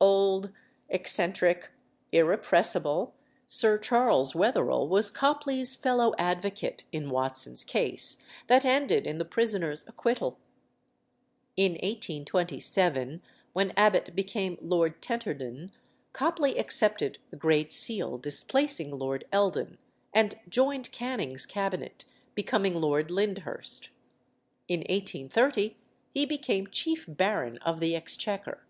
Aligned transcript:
Old, 0.00 0.50
eccentric, 0.90 1.70
"irrepressible" 2.12 3.14
Sir 3.46 3.78
Charles 3.78 4.34
Wetherell 4.34 4.86
was 4.86 5.10
Copley's 5.10 5.74
fellow 5.74 6.12
advocate 6.18 6.84
in 6.92 7.08
Watson's 7.08 7.64
case, 7.64 8.22
that 8.48 8.66
ended 8.66 9.06
in 9.06 9.16
the 9.16 9.24
prisoner's 9.24 9.88
acquittal. 9.88 10.38
In 11.56 11.72
1827, 11.76 13.22
when 13.54 13.70
Abbott 13.78 14.14
became 14.14 14.58
Lord 14.60 15.00
Tenterden, 15.00 15.72
Copley 16.12 16.58
accepted 16.58 17.16
the 17.30 17.38
Great 17.38 17.72
Seal, 17.72 18.18
displacing 18.18 18.90
Lord 18.98 19.24
Eldon, 19.32 19.78
and 20.12 20.38
joined 20.50 20.92
Canning's 20.92 21.46
cabinet, 21.46 22.04
becoming 22.34 22.78
Lord 22.78 23.10
Lyndhurst. 23.10 23.88
In 24.68 24.80
1830 24.80 25.78
he 26.12 26.26
became 26.26 26.66
Chief 26.66 27.06
Baron 27.08 27.56
of 27.64 27.80
the 27.80 27.96
Exchequer. 27.96 28.66